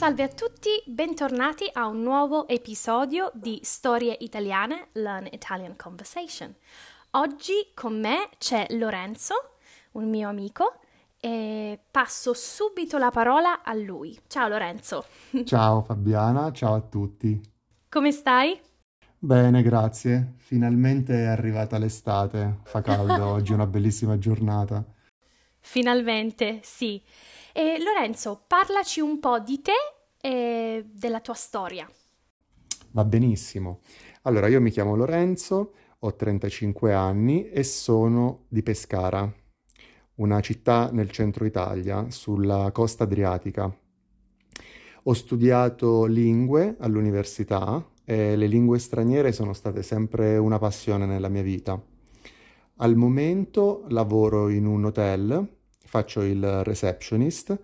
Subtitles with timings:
[0.00, 6.54] Salve a tutti, bentornati a un nuovo episodio di Storie Italiane, Learn Italian Conversation.
[7.10, 9.34] Oggi con me c'è Lorenzo,
[9.92, 10.78] un mio amico,
[11.20, 14.18] e passo subito la parola a lui.
[14.26, 15.04] Ciao Lorenzo.
[15.44, 17.38] Ciao Fabiana, ciao a tutti.
[17.90, 18.58] Come stai?
[19.18, 20.32] Bene, grazie.
[20.38, 22.60] Finalmente è arrivata l'estate.
[22.62, 24.82] Fa caldo, oggi è una bellissima giornata.
[25.58, 27.02] Finalmente, sì.
[27.52, 29.72] E Lorenzo, parlaci un po' di te
[30.20, 31.88] e della tua storia.
[32.92, 33.80] Va benissimo.
[34.22, 39.32] Allora, io mi chiamo Lorenzo, ho 35 anni e sono di Pescara,
[40.16, 43.74] una città nel centro Italia, sulla costa adriatica.
[45.04, 51.42] Ho studiato lingue all'università e le lingue straniere sono state sempre una passione nella mia
[51.42, 51.80] vita.
[52.76, 55.48] Al momento lavoro in un hotel,
[55.78, 57.58] faccio il receptionist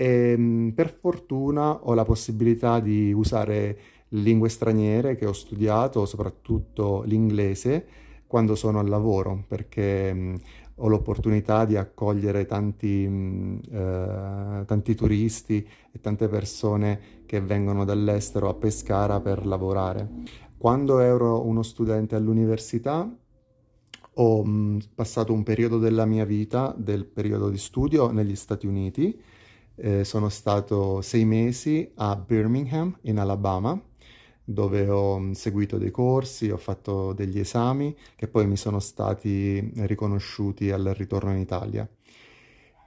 [0.00, 3.78] e mm, per fortuna ho la possibilità di usare
[4.10, 7.84] lingue straniere che ho studiato, soprattutto l'inglese,
[8.28, 10.34] quando sono al lavoro, perché mh, mm,
[10.76, 17.84] ho l'opportunità di accogliere tanti, mh, mm, eh, tanti turisti e tante persone che vengono
[17.84, 20.08] dall'estero a Pescara per lavorare.
[20.56, 23.12] Quando ero uno studente all'università
[24.14, 29.20] ho mh, passato un periodo della mia vita, del periodo di studio, negli Stati Uniti.
[29.80, 33.80] Eh, sono stato sei mesi a Birmingham, in Alabama,
[34.42, 40.72] dove ho seguito dei corsi, ho fatto degli esami che poi mi sono stati riconosciuti
[40.72, 41.88] al ritorno in Italia.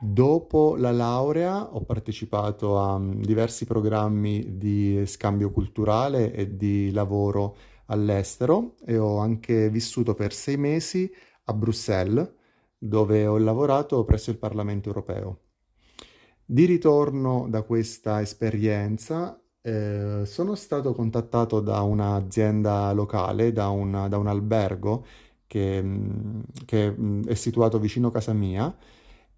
[0.00, 8.76] Dopo la laurea ho partecipato a diversi programmi di scambio culturale e di lavoro all'estero
[8.86, 11.10] e ho anche vissuto per sei mesi
[11.44, 12.32] a Bruxelles,
[12.78, 15.40] dove ho lavorato presso il Parlamento europeo.
[16.50, 24.16] Di ritorno da questa esperienza eh, sono stato contattato da un'azienda locale, da un, da
[24.16, 25.04] un albergo
[25.46, 28.74] che, mm, che, mm, è situato vicino casa mia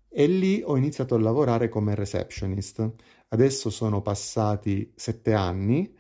[0.09, 2.95] e lì ho iniziato a lavorare come receptionist.
[3.29, 5.93] Adesso sono passati sette anni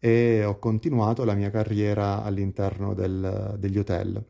[0.00, 4.24] e ho continuato la mia carriera all'interno del, degli hotel.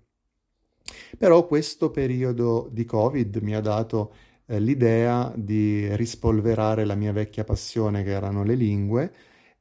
[1.19, 4.13] Però questo periodo di Covid mi ha dato
[4.47, 9.13] eh, l'idea di rispolverare la mia vecchia passione che erano le lingue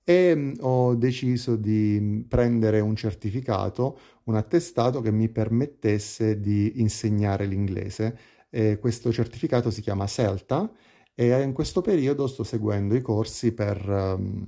[0.03, 7.45] e mm, ho deciso di prendere un certificato, un attestato che mi permettesse di insegnare
[7.45, 8.17] l'inglese.
[8.49, 10.71] E questo certificato si chiama CELTA
[11.13, 14.45] e in questo periodo sto seguendo i corsi per, um,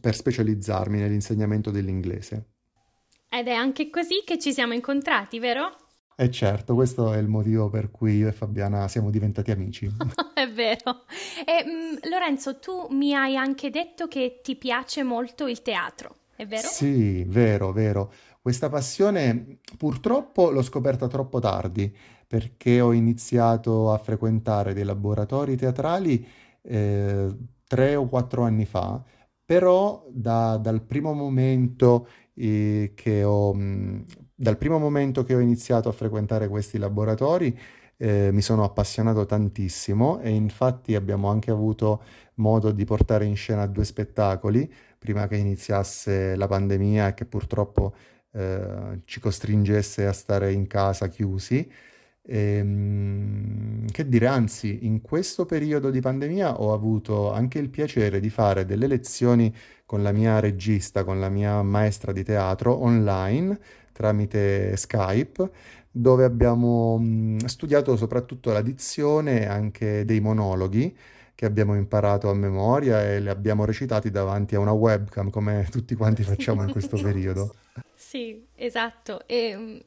[0.00, 2.46] per specializzarmi nell'insegnamento dell'inglese.
[3.28, 5.70] Ed è anche così che ci siamo incontrati, vero?
[6.20, 9.90] E certo, questo è il motivo per cui io e Fabiana siamo diventati amici.
[10.34, 11.06] è vero.
[11.46, 16.46] E mh, Lorenzo, tu mi hai anche detto che ti piace molto il teatro, è
[16.46, 16.68] vero?
[16.68, 18.12] Sì, vero, vero.
[18.42, 21.90] Questa passione purtroppo l'ho scoperta troppo tardi
[22.26, 26.22] perché ho iniziato a frequentare dei laboratori teatrali
[26.60, 27.34] eh,
[27.66, 29.02] tre o quattro anni fa,
[29.42, 34.04] però da, dal primo momento eh, che ho, mh,
[34.40, 37.54] dal primo momento che ho iniziato a frequentare questi laboratori
[37.98, 42.02] eh, mi sono appassionato tantissimo e infatti abbiamo anche avuto
[42.36, 47.94] modo di portare in scena due spettacoli prima che iniziasse la pandemia e che purtroppo
[48.32, 51.70] eh, ci costringesse a stare in casa chiusi.
[52.22, 58.20] E, ehm, che dire, anzi, in questo periodo di pandemia ho avuto anche il piacere
[58.20, 63.58] di fare delle lezioni con la mia regista, con la mia maestra di teatro online
[63.92, 65.50] tramite Skype,
[65.90, 70.96] dove abbiamo mh, studiato soprattutto la dizione anche dei monologhi
[71.34, 75.94] che abbiamo imparato a memoria e li abbiamo recitati davanti a una webcam come tutti
[75.94, 77.54] quanti facciamo in questo periodo.
[77.94, 79.26] Sì, esatto.
[79.26, 79.84] E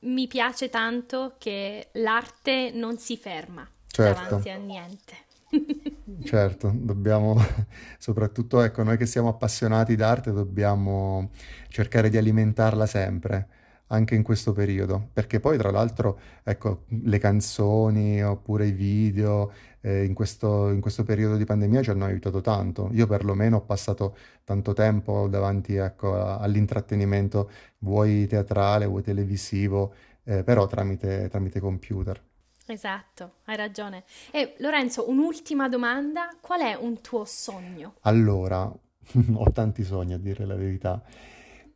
[0.00, 4.22] mi piace tanto che l'arte non si ferma certo.
[4.22, 5.14] davanti a niente.
[6.22, 7.36] certo, dobbiamo,
[7.98, 11.30] soprattutto ecco, noi che siamo appassionati d'arte, dobbiamo
[11.68, 13.48] cercare di alimentarla sempre
[13.88, 20.04] anche in questo periodo, perché poi tra l'altro, ecco, le canzoni oppure i video eh,
[20.04, 22.88] in questo, in questo periodo di pandemia ci hanno aiutato tanto.
[22.92, 27.50] Io perlomeno ho passato tanto tempo davanti, ecco, all'intrattenimento,
[27.80, 32.20] vuoi teatrale, vuoi televisivo, eh, però tramite, tramite computer.
[32.66, 34.04] Esatto, hai ragione.
[34.30, 37.94] E Lorenzo, un'ultima domanda, qual è un tuo sogno?
[38.02, 38.64] Allora,
[39.34, 41.02] ho tanti sogni a dire la verità.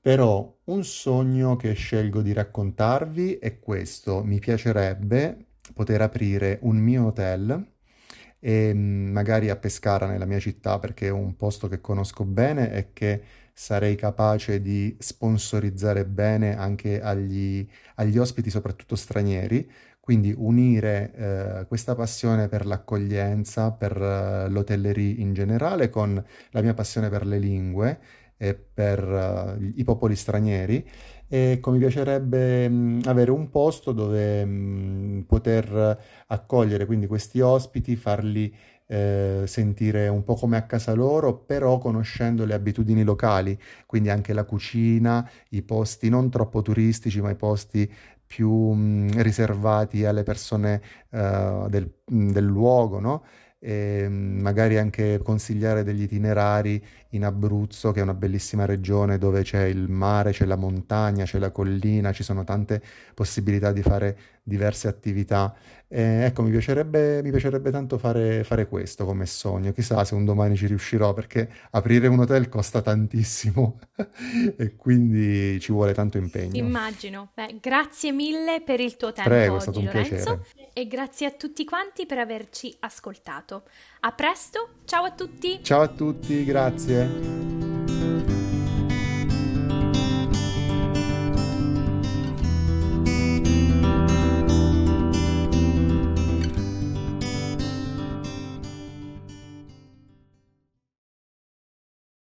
[0.00, 4.22] Però un sogno che scelgo di raccontarvi è questo.
[4.24, 7.66] Mi piacerebbe poter aprire un mio hotel
[8.38, 12.72] e mm, magari a Pescara, nella mia città, perché è un posto che conosco bene
[12.72, 19.68] e che sarei capace di sponsorizzare bene anche agli, agli ospiti, soprattutto stranieri.
[20.08, 26.72] Quindi unire eh, questa passione per l'accoglienza, per uh, l'hotellerie in generale, con la mia
[26.72, 28.00] passione per le lingue
[28.38, 30.82] e per uh, i popoli stranieri.
[31.28, 38.50] E mi piacerebbe mh, avere un posto dove mh, poter accogliere quindi questi ospiti, farli
[38.86, 44.32] eh, sentire un po' come a casa loro, però conoscendo le abitudini locali, quindi anche
[44.32, 47.90] la cucina, i posti non troppo turistici, ma i posti
[48.28, 50.80] più mh, riservati alle persone
[51.10, 53.24] eh, del, del luogo, no?
[53.60, 56.80] e magari anche consigliare degli itinerari
[57.10, 61.38] in Abruzzo, che è una bellissima regione dove c'è il mare, c'è la montagna, c'è
[61.38, 62.80] la collina, ci sono tante
[63.14, 65.54] possibilità di fare diverse attività.
[65.90, 69.72] E ecco, mi piacerebbe, mi piacerebbe tanto fare, fare questo come sogno.
[69.72, 73.78] Chissà se un domani ci riuscirò, perché aprire un hotel costa tantissimo
[74.56, 76.56] e quindi ci vuole tanto impegno.
[76.56, 77.30] Immagino.
[77.34, 80.70] Beh, grazie mille per il tuo tempo Prego, è oggi, stato un Lorenzo, piacere.
[80.72, 83.62] e grazie a tutti quanti per averci ascoltato.
[84.00, 85.60] A presto, ciao a tutti!
[85.62, 87.57] Ciao a tutti, grazie.